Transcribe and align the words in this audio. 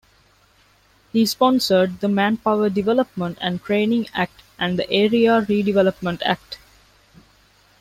He 1.13 1.27
sponsored 1.27 1.99
the 1.99 2.07
Manpower 2.09 2.71
Development 2.71 3.37
and 3.39 3.61
Training 3.61 4.07
Act 4.15 4.41
and 4.57 4.79
the 4.79 4.89
Area 4.89 5.43
Redevelopment 5.47 6.23
Act. 6.25 6.57